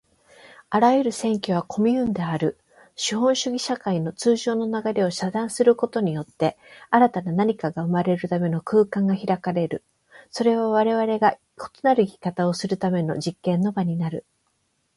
[0.71, 2.57] あらゆる占拠はコミューンである。
[2.95, 6.57] 資本主義社会の通常の流れを遮断することによって、
[6.89, 9.83] 新たな何かが生まれるための空間が開かれる。
[10.31, 11.37] それはわれわれが異
[11.83, 14.25] なる生き方をするための実験の場になる。